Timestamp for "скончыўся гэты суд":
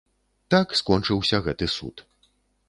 0.79-1.95